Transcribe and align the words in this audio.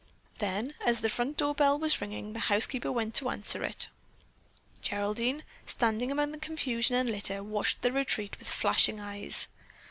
Then, 0.39 0.73
as 0.83 1.01
the 1.01 1.09
front 1.09 1.37
door 1.37 1.53
bell 1.53 1.77
was 1.77 2.01
ringing, 2.01 2.33
the 2.33 2.39
housekeeper 2.49 2.91
went 2.91 3.13
to 3.13 3.29
answer 3.29 3.63
it. 3.63 3.87
Geraldine, 4.81 5.43
standing 5.67 6.11
among 6.11 6.31
the 6.31 6.39
confusion 6.39 6.95
and 6.95 7.07
litter, 7.07 7.43
watched 7.43 7.83
the 7.83 7.91
retreat 7.91 8.39
with 8.39 8.47
flashing 8.49 8.99
eyes. 8.99 9.47